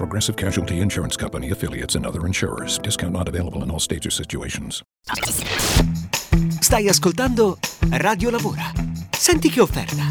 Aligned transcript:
Progressive 0.00 0.34
Casualty 0.34 0.80
Insurance 0.80 1.14
Company 1.14 1.50
affiliates 1.50 1.94
and 1.94 2.06
other 2.06 2.24
insurers. 2.24 2.78
Discount 2.78 3.12
not 3.12 3.28
available 3.28 3.62
in 3.62 3.70
all 3.70 3.78
states 3.78 4.06
or 4.06 4.10
situations. 4.10 4.82
Stai 6.58 6.88
ascoltando 6.88 7.58
Radio 7.90 8.30
Lavora. 8.30 8.72
Senti 9.10 9.50
che 9.50 9.60
offerta. 9.60 10.02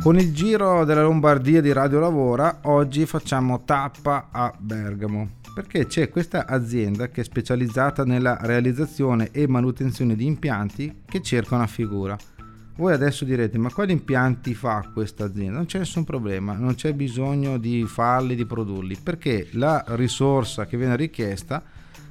Con 0.00 0.16
il 0.20 0.32
giro 0.32 0.84
della 0.84 1.02
Lombardia 1.02 1.60
di 1.60 1.72
Radio 1.72 1.98
Lavora, 1.98 2.60
oggi 2.66 3.06
facciamo 3.06 3.64
tappa 3.64 4.28
a 4.30 4.54
Bergamo. 4.56 5.38
Perché 5.52 5.86
c'è 5.86 6.08
questa 6.08 6.46
azienda 6.46 7.08
che 7.08 7.22
è 7.22 7.24
specializzata 7.24 8.04
nella 8.04 8.38
realizzazione 8.40 9.30
e 9.32 9.48
manutenzione 9.48 10.14
di 10.14 10.26
impianti 10.26 11.02
che 11.04 11.20
cerca 11.22 11.56
una 11.56 11.66
figura. 11.66 12.16
Voi 12.78 12.92
adesso 12.92 13.24
direte, 13.24 13.56
ma 13.56 13.72
quali 13.72 13.92
impianti 13.92 14.54
fa 14.54 14.90
questa 14.92 15.24
azienda? 15.24 15.56
Non 15.56 15.64
c'è 15.64 15.78
nessun 15.78 16.04
problema, 16.04 16.52
non 16.52 16.74
c'è 16.74 16.92
bisogno 16.92 17.56
di 17.56 17.84
farli, 17.86 18.34
di 18.34 18.44
produrli, 18.44 18.98
perché 19.02 19.48
la 19.52 19.82
risorsa 19.88 20.66
che 20.66 20.76
viene 20.76 20.94
richiesta 20.94 21.62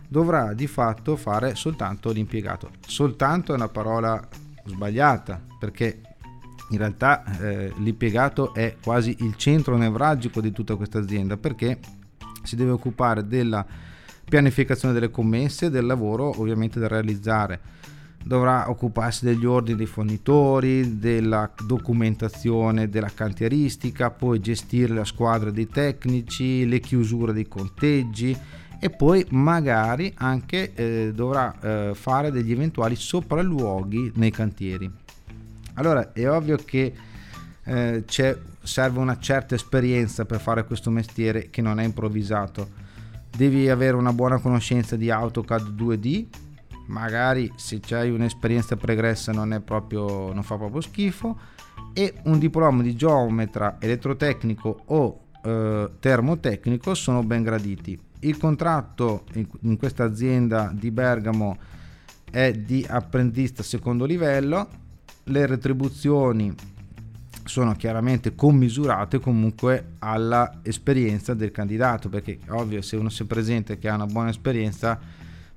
dovrà 0.08 0.54
di 0.54 0.66
fatto 0.66 1.18
fare 1.18 1.54
soltanto 1.54 2.12
l'impiegato. 2.12 2.72
Soltanto 2.88 3.52
è 3.52 3.56
una 3.56 3.68
parola 3.68 4.28
sbagliata, 4.66 5.40
perché 5.60 6.02
in 6.72 6.80
realtà 6.80 7.24
eh, 7.40 7.72
l'impiegato 7.78 8.52
è 8.56 8.78
quasi 8.82 9.18
il 9.20 9.36
centro 9.36 9.78
nevralgico 9.78 10.42
di 10.42 10.52
tutta 10.52 10.76
questa 10.76 10.98
azienda, 10.98 11.38
perché 11.38 11.78
si 12.42 12.56
deve 12.56 12.72
occupare 12.72 13.28
della 13.28 13.64
pianificazione 14.28 14.96
delle 14.96 15.12
commesse, 15.12 15.70
del 15.70 15.86
lavoro 15.86 16.40
ovviamente 16.40 16.80
da 16.80 16.88
realizzare 16.88 17.62
dovrà 18.26 18.72
occuparsi 18.72 19.24
degli 19.24 19.46
ordini 19.46 19.78
dei 19.78 19.86
fornitori, 19.86 20.98
della 20.98 21.48
documentazione 21.64 22.90
della 22.90 23.12
cantieristica, 23.14 24.10
poi 24.10 24.40
gestire 24.40 24.96
la 24.96 25.06
squadra 25.06 25.52
dei 25.52 25.68
tecnici, 25.68 26.68
le 26.68 26.80
chiusure 26.80 27.34
dei 27.34 27.48
conteggi 27.48 28.36
e 28.80 28.90
poi 28.90 29.24
magari 29.30 30.12
anche 30.18 30.74
eh, 30.74 31.12
dovrà 31.14 31.54
eh, 31.60 31.92
fare 31.94 32.32
degli 32.32 32.52
eventuali 32.52 32.96
sopralluoghi 32.96 34.14
nei 34.16 34.32
cantieri. 34.32 34.92
Allora 35.76 36.12
è 36.12 36.28
ovvio 36.28 36.58
che 36.58 36.94
eh, 37.64 38.04
serve 38.64 39.00
una 39.00 39.20
certa 39.20 39.54
esperienza 39.54 40.26
per 40.26 40.40
fare 40.40 40.66
questo 40.66 40.90
mestiere 40.90 41.52
che 41.52 41.62
non 41.62 41.80
è 41.80 41.84
improvvisato. 41.84 42.84
Devi 43.30 43.70
avere 43.70 43.96
una 43.96 44.14
buona 44.14 44.40
conoscenza 44.40 44.96
di 44.96 45.12
AutoCAD 45.12 45.76
2D, 45.80 46.26
magari 46.88 47.52
se 47.56 47.80
hai 47.92 48.10
un'esperienza 48.10 48.76
pregressa 48.76 49.32
non, 49.32 49.62
proprio, 49.64 50.34
non 50.34 50.44
fa 50.44 50.58
proprio 50.58 50.82
schifo 50.82 51.38
e 51.94 52.14
un 52.24 52.40
diploma 52.40 52.82
di 52.82 52.96
geometra, 52.96 53.78
elettrotecnico 53.80 54.84
o 54.86 55.20
eh, 55.44 55.90
termotecnico 56.00 56.94
sono 56.94 57.24
ben 57.24 57.44
graditi. 57.44 57.98
Il 58.20 58.38
contratto 58.38 59.24
in, 59.34 59.48
in 59.62 59.78
questa 59.78 60.04
azienda 60.04 60.72
di 60.74 60.92
Bergamo 60.92 61.58
è 62.30 62.52
di 62.52 62.86
apprendista 62.88 63.64
secondo 63.64 64.06
livello, 64.06 64.68
le 65.26 65.46
retribuzioni 65.46 66.54
sono 67.46 67.74
chiaramente 67.76 68.34
commisurate 68.36 69.20
comunque 69.20 69.94
alla 70.00 70.60
esperienza 70.64 71.34
del 71.34 71.52
candidato 71.52 72.10
perché 72.10 72.40
ovvio 72.50 72.82
se 72.82 72.96
uno 72.96 73.10
si 73.10 73.24
presenta 73.26 73.76
che 73.76 73.88
ha 73.88 73.96
una 73.96 74.08
buona 74.08 74.30
esperienza 74.30 75.00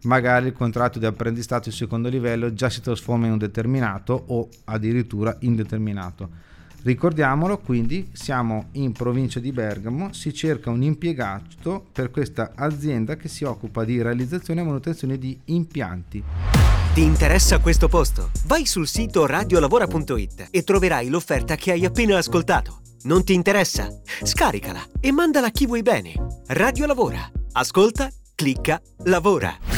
magari 0.03 0.47
il 0.47 0.53
contratto 0.53 0.99
di 0.99 1.07
apprendistato 1.07 1.69
di 1.69 1.75
secondo 1.75 2.09
livello 2.09 2.53
già 2.53 2.71
si 2.71 2.81
trasforma 2.81 3.27
in 3.27 3.33
un 3.33 3.39
determinato 3.39 4.25
o 4.29 4.49
addirittura 4.65 5.37
indeterminato. 5.41 6.47
Ricordiamolo, 6.83 7.59
quindi 7.59 8.09
siamo 8.13 8.67
in 8.73 8.93
provincia 8.93 9.41
di 9.41 9.51
Bergamo, 9.51 10.13
si 10.13 10.33
cerca 10.33 10.71
un 10.71 10.83
impiegato 10.83 11.85
per 11.93 12.11
questa 12.11 12.53
azienda 12.55 13.17
che 13.17 13.29
si 13.29 13.45
occupa 13.45 13.85
di 13.85 14.01
realizzazione 14.01 14.61
e 14.61 14.65
manutenzione 14.65 15.19
di 15.19 15.39
impianti. 15.47 16.23
Ti 16.95 17.03
interessa 17.03 17.59
questo 17.59 17.89
posto? 17.89 18.31
Vai 18.47 18.65
sul 18.65 18.87
sito 18.87 19.27
radiolavora.it 19.27 20.49
e 20.51 20.63
troverai 20.63 21.09
l'offerta 21.09 21.57
che 21.57 21.73
hai 21.73 21.85
appena 21.85 22.17
ascoltato. 22.17 22.81
Non 23.03 23.25
ti 23.25 23.35
interessa? 23.35 23.89
Scaricala 24.23 24.85
e 25.01 25.13
mandala 25.13 25.49
a 25.49 25.51
chi 25.51 25.67
vuoi 25.67 25.83
bene. 25.83 26.15
Radio 26.49 26.87
Lavora. 26.87 27.31
Ascolta, 27.53 28.09
clicca, 28.35 28.81
lavora 29.05 29.78